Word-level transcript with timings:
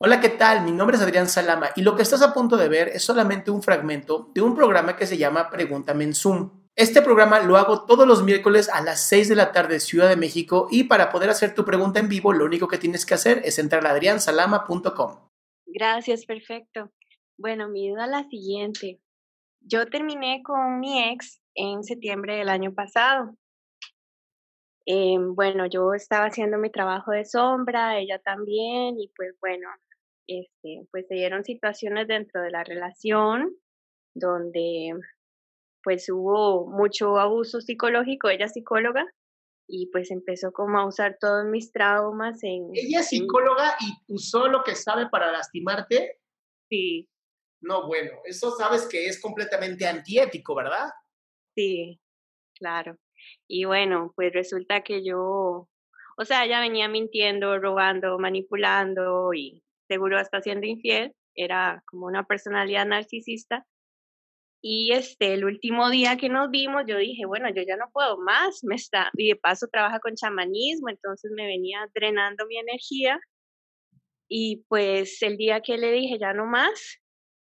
Hola, 0.00 0.20
¿qué 0.20 0.28
tal? 0.28 0.62
Mi 0.62 0.70
nombre 0.70 0.96
es 0.96 1.02
Adrián 1.02 1.26
Salama 1.26 1.70
y 1.74 1.82
lo 1.82 1.96
que 1.96 2.02
estás 2.02 2.22
a 2.22 2.32
punto 2.32 2.56
de 2.56 2.68
ver 2.68 2.86
es 2.86 3.02
solamente 3.02 3.50
un 3.50 3.64
fragmento 3.64 4.30
de 4.32 4.42
un 4.42 4.54
programa 4.54 4.94
que 4.96 5.06
se 5.06 5.18
llama 5.18 5.50
Pregúntame 5.50 6.04
en 6.04 6.14
Zoom. 6.14 6.68
Este 6.76 7.02
programa 7.02 7.40
lo 7.40 7.56
hago 7.56 7.84
todos 7.84 8.06
los 8.06 8.22
miércoles 8.22 8.68
a 8.68 8.80
las 8.80 9.02
6 9.08 9.28
de 9.28 9.34
la 9.34 9.50
tarde 9.50 9.80
Ciudad 9.80 10.08
de 10.08 10.14
México 10.14 10.68
y 10.70 10.84
para 10.84 11.10
poder 11.10 11.30
hacer 11.30 11.52
tu 11.52 11.64
pregunta 11.64 11.98
en 11.98 12.08
vivo 12.08 12.32
lo 12.32 12.44
único 12.44 12.68
que 12.68 12.78
tienes 12.78 13.04
que 13.04 13.14
hacer 13.14 13.42
es 13.44 13.58
entrar 13.58 13.84
a 13.88 13.90
adriansalama.com. 13.90 15.16
Gracias, 15.66 16.26
perfecto. 16.26 16.92
Bueno, 17.36 17.68
mi 17.68 17.90
duda 17.90 18.04
es 18.04 18.10
la 18.12 18.24
siguiente. 18.28 19.00
Yo 19.62 19.86
terminé 19.86 20.44
con 20.44 20.78
mi 20.78 21.10
ex 21.10 21.40
en 21.56 21.82
septiembre 21.82 22.36
del 22.36 22.50
año 22.50 22.72
pasado. 22.72 23.34
Em, 24.86 25.34
bueno, 25.34 25.66
yo 25.66 25.92
estaba 25.92 26.26
haciendo 26.26 26.56
mi 26.56 26.70
trabajo 26.70 27.10
de 27.10 27.24
sombra, 27.24 27.98
ella 27.98 28.20
también, 28.20 29.00
y 29.00 29.08
pues 29.16 29.34
bueno, 29.40 29.68
este, 30.28 30.86
pues 30.92 31.06
se 31.08 31.14
dieron 31.14 31.42
situaciones 31.42 32.06
dentro 32.06 32.40
de 32.42 32.50
la 32.50 32.62
relación 32.62 33.56
donde 34.14 34.92
pues 35.82 36.08
hubo 36.10 36.66
mucho 36.70 37.18
abuso 37.18 37.60
psicológico, 37.60 38.28
ella 38.28 38.44
es 38.44 38.52
psicóloga, 38.52 39.06
y 39.66 39.90
pues 39.92 40.10
empezó 40.10 40.50
como 40.52 40.78
a 40.78 40.86
usar 40.86 41.18
todos 41.20 41.44
mis 41.46 41.72
traumas 41.72 42.42
en... 42.42 42.70
¿Ella 42.74 43.00
es 43.00 43.08
psicóloga 43.08 43.74
y 43.80 44.12
usó 44.12 44.48
lo 44.48 44.62
que 44.64 44.74
sabe 44.74 45.08
para 45.10 45.30
lastimarte? 45.30 46.20
Sí. 46.70 47.08
No, 47.60 47.86
bueno, 47.86 48.12
eso 48.24 48.50
sabes 48.52 48.88
que 48.88 49.06
es 49.06 49.20
completamente 49.20 49.86
antiético, 49.86 50.54
¿verdad? 50.54 50.90
Sí, 51.54 52.00
claro. 52.58 52.96
Y 53.46 53.64
bueno, 53.64 54.12
pues 54.14 54.32
resulta 54.32 54.82
que 54.82 55.04
yo, 55.04 55.68
o 56.16 56.24
sea, 56.24 56.44
ella 56.44 56.60
venía 56.60 56.88
mintiendo, 56.88 57.58
robando, 57.58 58.18
manipulando 58.18 59.34
y 59.34 59.62
seguro 59.88 60.18
hasta 60.18 60.40
siendo 60.40 60.66
infiel, 60.66 61.12
era 61.34 61.82
como 61.86 62.06
una 62.06 62.24
personalidad 62.24 62.86
narcisista. 62.86 63.66
Y 64.60 64.92
este, 64.92 65.34
el 65.34 65.44
último 65.44 65.88
día 65.90 66.16
que 66.16 66.28
nos 66.28 66.50
vimos, 66.50 66.82
yo 66.86 66.96
dije, 66.98 67.26
bueno, 67.26 67.48
yo 67.48 67.62
ya 67.66 67.76
no 67.76 67.90
puedo 67.92 68.18
más, 68.18 68.64
me 68.64 68.74
está, 68.74 69.10
y 69.14 69.28
de 69.28 69.36
paso 69.36 69.68
trabaja 69.70 70.00
con 70.00 70.14
chamanismo, 70.16 70.88
entonces 70.88 71.30
me 71.34 71.46
venía 71.46 71.86
drenando 71.94 72.44
mi 72.46 72.58
energía. 72.58 73.20
Y 74.28 74.64
pues 74.68 75.22
el 75.22 75.36
día 75.36 75.60
que 75.60 75.78
le 75.78 75.92
dije, 75.92 76.18
ya 76.18 76.34
no 76.34 76.44
más, 76.46 77.00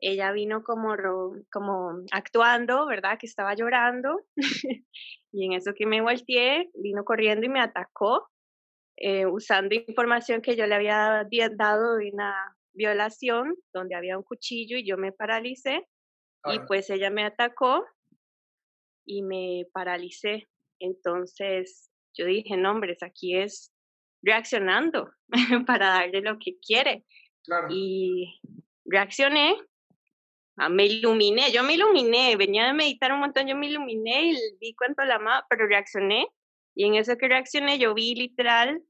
ella 0.00 0.32
vino 0.32 0.62
como, 0.62 0.94
como 1.50 2.04
actuando, 2.12 2.86
¿verdad? 2.86 3.18
Que 3.18 3.26
estaba 3.26 3.54
llorando. 3.54 4.20
y 5.32 5.46
en 5.46 5.52
eso 5.52 5.72
que 5.76 5.86
me 5.86 6.00
volteé, 6.00 6.70
vino 6.74 7.04
corriendo 7.04 7.46
y 7.46 7.48
me 7.48 7.60
atacó. 7.60 8.28
Eh, 9.00 9.26
usando 9.26 9.76
información 9.76 10.42
que 10.42 10.56
yo 10.56 10.66
le 10.66 10.74
había 10.74 11.24
dado 11.52 11.96
de 11.96 12.10
una 12.12 12.56
violación 12.72 13.54
donde 13.72 13.94
había 13.94 14.18
un 14.18 14.24
cuchillo 14.24 14.76
y 14.76 14.84
yo 14.84 14.96
me 14.96 15.12
paralicé 15.12 15.86
y 16.52 16.58
pues 16.66 16.90
ella 16.90 17.08
me 17.08 17.24
atacó 17.24 17.84
y 19.04 19.22
me 19.22 19.66
paralicé. 19.72 20.48
Entonces 20.80 21.92
yo 22.12 22.26
dije, 22.26 22.56
no, 22.56 22.72
hombres, 22.72 23.02
aquí 23.04 23.36
es 23.36 23.72
reaccionando 24.20 25.12
para 25.66 25.90
darle 25.90 26.20
lo 26.20 26.38
que 26.38 26.58
quiere. 26.58 27.04
Y 27.70 28.40
reaccioné, 28.84 29.56
ah, 30.56 30.68
me 30.68 30.86
iluminé, 30.86 31.52
yo 31.52 31.62
me 31.62 31.74
iluminé, 31.74 32.34
venía 32.36 32.66
de 32.66 32.72
meditar 32.72 33.12
un 33.12 33.20
montón, 33.20 33.46
yo 33.46 33.56
me 33.56 33.68
iluminé 33.68 34.32
y 34.32 34.36
vi 34.60 34.74
cuánto 34.74 35.04
la 35.04 35.16
amaba, 35.16 35.46
pero 35.48 35.68
reaccioné 35.68 36.26
y 36.78 36.84
en 36.84 36.94
eso 36.94 37.16
que 37.16 37.26
reaccioné, 37.26 37.76
yo 37.80 37.92
vi 37.92 38.14
literal 38.14 38.80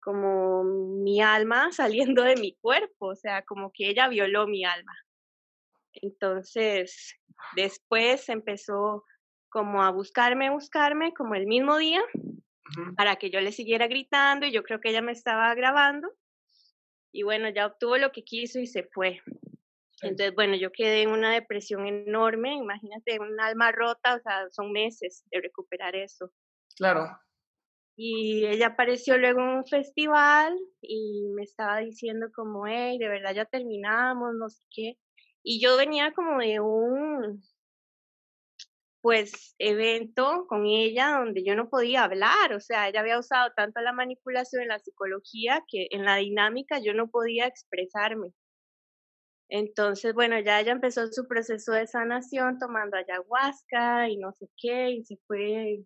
como 0.00 0.64
mi 0.64 1.20
alma 1.20 1.70
saliendo 1.70 2.22
de 2.22 2.36
mi 2.36 2.54
cuerpo, 2.54 3.08
o 3.08 3.14
sea, 3.14 3.42
como 3.42 3.70
que 3.70 3.90
ella 3.90 4.08
violó 4.08 4.46
mi 4.46 4.64
alma. 4.64 4.94
Entonces, 5.92 7.14
después 7.54 8.30
empezó 8.30 9.04
como 9.50 9.82
a 9.82 9.90
buscarme, 9.90 10.48
buscarme, 10.48 11.12
como 11.12 11.34
el 11.34 11.46
mismo 11.46 11.76
día, 11.76 12.02
para 12.96 13.16
que 13.16 13.28
yo 13.30 13.42
le 13.42 13.52
siguiera 13.52 13.88
gritando 13.88 14.46
y 14.46 14.52
yo 14.52 14.62
creo 14.62 14.80
que 14.80 14.88
ella 14.88 15.02
me 15.02 15.12
estaba 15.12 15.54
grabando. 15.54 16.08
Y 17.12 17.24
bueno, 17.24 17.50
ya 17.50 17.66
obtuvo 17.66 17.98
lo 17.98 18.10
que 18.10 18.24
quiso 18.24 18.58
y 18.58 18.66
se 18.66 18.84
fue. 18.84 19.20
Entonces, 20.00 20.34
bueno, 20.34 20.56
yo 20.56 20.72
quedé 20.72 21.02
en 21.02 21.10
una 21.10 21.30
depresión 21.30 21.86
enorme, 21.86 22.54
imagínate, 22.54 23.20
un 23.20 23.38
alma 23.38 23.70
rota, 23.70 24.14
o 24.14 24.20
sea, 24.20 24.48
son 24.50 24.72
meses 24.72 25.24
de 25.30 25.42
recuperar 25.42 25.94
eso. 25.94 26.32
Claro. 26.76 27.18
Y 27.98 28.44
ella 28.46 28.68
apareció 28.68 29.16
luego 29.18 29.40
en 29.40 29.48
un 29.58 29.66
festival 29.66 30.54
y 30.82 31.28
me 31.34 31.42
estaba 31.44 31.78
diciendo 31.80 32.26
como, 32.34 32.66
hey, 32.66 32.98
de 32.98 33.08
verdad 33.08 33.34
ya 33.34 33.46
terminamos, 33.46 34.34
no 34.34 34.50
sé 34.50 34.62
qué. 34.70 34.94
Y 35.42 35.60
yo 35.62 35.76
venía 35.78 36.12
como 36.12 36.38
de 36.40 36.60
un, 36.60 37.42
pues, 39.00 39.54
evento 39.58 40.46
con 40.48 40.66
ella 40.66 41.18
donde 41.18 41.44
yo 41.44 41.56
no 41.56 41.70
podía 41.70 42.04
hablar, 42.04 42.52
o 42.54 42.60
sea, 42.60 42.88
ella 42.88 43.00
había 43.00 43.18
usado 43.18 43.50
tanto 43.56 43.80
la 43.82 43.92
manipulación 43.94 44.62
en 44.62 44.68
la 44.68 44.78
psicología 44.80 45.62
que 45.68 45.88
en 45.90 46.04
la 46.04 46.16
dinámica 46.16 46.80
yo 46.80 46.94
no 46.94 47.08
podía 47.10 47.46
expresarme. 47.46 48.32
Entonces, 49.48 50.12
bueno, 50.14 50.38
ya 50.40 50.60
ella 50.60 50.72
empezó 50.72 51.06
su 51.12 51.26
proceso 51.28 51.72
de 51.72 51.86
sanación 51.86 52.58
tomando 52.58 52.96
ayahuasca 52.96 54.08
y 54.08 54.16
no 54.16 54.32
sé 54.32 54.48
qué, 54.56 54.90
y 54.90 55.04
se 55.04 55.16
fue 55.26 55.84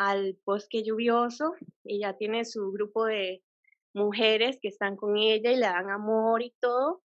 al 0.00 0.38
bosque 0.46 0.82
lluvioso. 0.82 1.52
Ella 1.84 2.16
tiene 2.16 2.46
su 2.46 2.72
grupo 2.72 3.04
de 3.04 3.42
mujeres 3.92 4.58
que 4.62 4.68
están 4.68 4.96
con 4.96 5.18
ella 5.18 5.52
y 5.52 5.56
le 5.56 5.66
dan 5.66 5.90
amor 5.90 6.42
y 6.42 6.54
todo. 6.58 7.02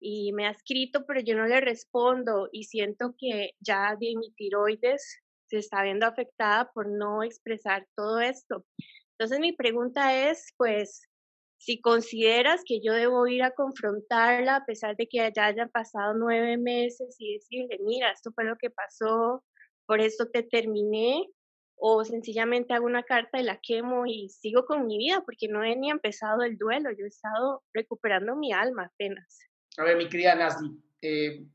Y 0.00 0.32
me 0.32 0.46
ha 0.46 0.50
escrito, 0.50 1.04
pero 1.04 1.20
yo 1.20 1.34
no 1.34 1.46
le 1.46 1.60
respondo 1.60 2.48
y 2.52 2.62
siento 2.62 3.16
que 3.18 3.54
ya 3.58 3.96
de 3.98 4.14
mi 4.16 4.30
tiroides 4.34 5.18
se 5.48 5.58
está 5.58 5.82
viendo 5.82 6.06
afectada 6.06 6.70
por 6.72 6.88
no 6.88 7.24
expresar 7.24 7.88
todo 7.96 8.20
esto. 8.20 8.64
Entonces 9.18 9.40
mi 9.40 9.52
pregunta 9.52 10.30
es, 10.30 10.54
pues, 10.56 11.08
si 11.56 11.80
consideras 11.80 12.62
que 12.64 12.80
yo 12.80 12.92
debo 12.92 13.26
ir 13.26 13.42
a 13.42 13.50
confrontarla 13.50 14.56
a 14.56 14.64
pesar 14.64 14.94
de 14.94 15.08
que 15.08 15.28
ya 15.34 15.46
hayan 15.46 15.70
pasado 15.70 16.14
nueve 16.14 16.56
meses 16.56 17.16
y 17.18 17.34
decirle, 17.34 17.80
mira, 17.80 18.12
esto 18.12 18.30
fue 18.32 18.44
lo 18.44 18.54
que 18.56 18.70
pasó, 18.70 19.42
por 19.86 20.00
esto 20.00 20.28
te 20.30 20.44
terminé, 20.44 21.26
o 21.80 22.04
sencillamente 22.04 22.74
hago 22.74 22.86
una 22.86 23.02
carta 23.02 23.40
y 23.40 23.44
la 23.44 23.60
quemo 23.60 24.06
y 24.06 24.28
sigo 24.28 24.66
con 24.66 24.86
mi 24.86 24.98
vida 24.98 25.22
porque 25.24 25.48
no 25.48 25.62
he 25.62 25.76
ni 25.76 25.90
empezado 25.90 26.42
el 26.42 26.58
duelo, 26.58 26.90
yo 26.90 27.04
he 27.04 27.08
estado 27.08 27.62
recuperando 27.72 28.36
mi 28.36 28.52
alma 28.52 28.90
apenas. 28.92 29.38
A 29.76 29.84
ver, 29.84 29.96
mi 29.96 30.08
querida 30.08 30.34
Nasli, 30.34 30.70
eh, 31.00 31.46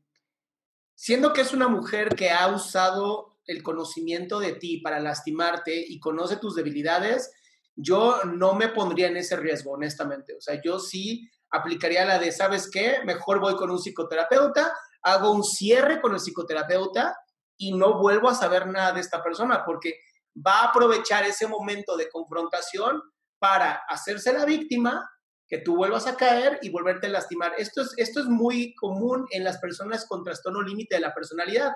siendo 0.94 1.32
que 1.32 1.42
es 1.42 1.52
una 1.52 1.68
mujer 1.68 2.14
que 2.14 2.30
ha 2.30 2.48
usado 2.48 3.38
el 3.46 3.62
conocimiento 3.62 4.40
de 4.40 4.54
ti 4.54 4.78
para 4.78 5.00
lastimarte 5.00 5.84
y 5.86 6.00
conoce 6.00 6.36
tus 6.36 6.54
debilidades, 6.54 7.30
yo 7.76 8.22
no 8.24 8.54
me 8.54 8.68
pondría 8.68 9.08
en 9.08 9.16
ese 9.16 9.36
riesgo, 9.36 9.72
honestamente. 9.72 10.34
O 10.34 10.40
sea, 10.40 10.60
yo 10.62 10.78
sí 10.78 11.28
aplicaría 11.50 12.04
la 12.04 12.18
de, 12.18 12.32
¿sabes 12.32 12.70
qué? 12.70 12.98
Mejor 13.04 13.40
voy 13.40 13.56
con 13.56 13.70
un 13.70 13.78
psicoterapeuta, 13.78 14.72
hago 15.02 15.32
un 15.32 15.44
cierre 15.44 16.00
con 16.00 16.14
el 16.14 16.20
psicoterapeuta 16.20 17.16
y 17.56 17.72
no 17.72 17.98
vuelvo 17.98 18.28
a 18.28 18.34
saber 18.34 18.66
nada 18.66 18.92
de 18.92 19.00
esta 19.00 19.22
persona 19.22 19.64
porque 19.64 20.00
va 20.34 20.60
a 20.60 20.64
aprovechar 20.68 21.24
ese 21.24 21.46
momento 21.46 21.96
de 21.96 22.08
confrontación 22.08 23.02
para 23.38 23.82
hacerse 23.88 24.32
la 24.32 24.44
víctima, 24.44 25.08
que 25.46 25.58
tú 25.58 25.76
vuelvas 25.76 26.06
a 26.06 26.16
caer 26.16 26.58
y 26.62 26.70
volverte 26.70 27.06
a 27.06 27.10
lastimar. 27.10 27.52
Esto 27.58 27.82
es, 27.82 27.92
esto 27.96 28.20
es 28.20 28.26
muy 28.26 28.74
común 28.74 29.26
en 29.30 29.44
las 29.44 29.58
personas 29.58 30.06
con 30.08 30.24
trastorno 30.24 30.62
límite 30.62 30.96
de 30.96 31.02
la 31.02 31.14
personalidad, 31.14 31.72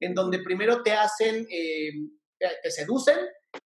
en 0.00 0.14
donde 0.14 0.40
primero 0.40 0.82
te 0.82 0.92
hacen, 0.92 1.46
eh, 1.50 1.92
te 2.38 2.70
seducen, 2.70 3.18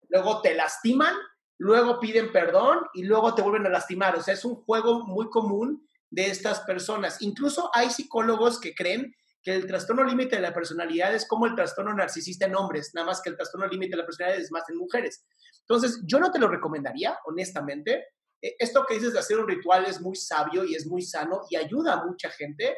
luego 0.09 0.43
te 0.43 0.55
lastiman, 0.55 1.15
luego 1.59 1.99
piden 1.99 2.31
perdón 2.33 2.81
y 2.95 3.05
luego 3.05 3.35
te 3.35 3.43
vuelven 3.43 3.67
a 3.67 3.71
lastimar. 3.71 4.17
O 4.17 4.23
sea, 4.23 4.35
es 4.35 4.45
un 4.45 4.57
juego 4.57 5.07
muy 5.07 5.29
común 5.31 5.89
de 6.11 6.27
estas 6.27 6.61
personas. 6.61 7.21
Incluso 7.23 7.71
hay 7.75 7.91
psicólogos 7.91 8.61
que 8.61 8.75
creen 8.75 9.15
que 9.43 9.55
el 9.55 9.67
trastorno 9.67 10.05
límite 10.05 10.37
de 10.37 10.43
la 10.43 10.53
personalidad 10.53 11.15
es 11.15 11.27
como 11.27 11.47
el 11.47 11.55
trastorno 11.55 11.95
narcisista 11.95 12.47
en 12.47 12.57
hombres, 12.57 12.91
nada 12.95 13.07
más 13.07 13.21
que 13.23 13.31
el 13.31 13.37
trastorno 13.37 13.67
límite 13.67 13.93
de 13.93 13.99
la 13.99 14.07
personalidad 14.07 14.41
es 14.41 14.51
más 14.51 14.69
en 14.69 14.77
mujeres. 14.77 15.27
Entonces, 15.61 16.03
yo 16.05 16.19
no 16.19 16.31
te 16.33 16.39
lo 16.39 16.49
recomendaría, 16.49 17.19
honestamente. 17.25 18.07
Eh, 18.43 18.57
esto 18.59 18.85
que 18.87 18.95
dices 18.95 19.13
de 19.13 19.19
hacer 19.19 19.39
un 19.39 19.49
ritual 19.49 19.85
es 19.87 20.01
muy 20.01 20.17
sabio 20.17 20.65
y 20.65 20.75
es 20.75 20.87
muy 20.87 21.03
sano 21.03 21.43
y 21.51 21.57
ayuda 21.57 21.95
a 21.95 22.05
mucha 22.05 22.31
gente, 22.31 22.77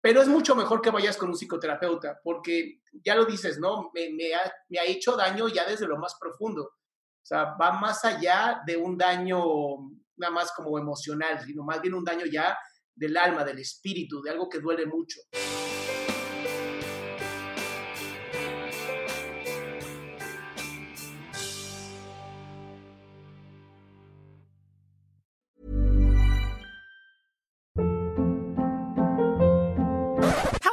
pero 0.00 0.22
es 0.22 0.28
mucho 0.28 0.54
mejor 0.54 0.80
que 0.80 0.90
vayas 0.90 1.16
con 1.16 1.28
un 1.28 1.36
psicoterapeuta, 1.36 2.20
porque 2.22 2.80
ya 3.04 3.14
lo 3.14 3.24
dices, 3.24 3.58
¿no? 3.58 3.90
Me, 3.94 4.34
ha, 4.34 4.52
me 4.68 4.78
ha 4.78 4.84
hecho 4.84 5.16
daño 5.16 5.48
ya 5.48 5.66
desde 5.66 5.86
lo 5.86 5.98
más 5.98 6.16
profundo. 6.20 6.62
O 6.62 7.26
sea, 7.26 7.56
va 7.60 7.72
más 7.72 8.04
allá 8.04 8.62
de 8.66 8.76
un 8.76 8.96
daño 8.96 9.42
nada 10.16 10.32
más 10.32 10.52
como 10.52 10.78
emocional, 10.78 11.40
sino 11.44 11.64
más 11.64 11.80
bien 11.80 11.94
un 11.94 12.04
daño 12.04 12.26
ya 12.26 12.56
del 12.94 13.16
alma, 13.16 13.44
del 13.44 13.58
espíritu, 13.58 14.22
de 14.22 14.30
algo 14.30 14.48
que 14.48 14.60
duele 14.60 14.86
mucho. 14.86 15.20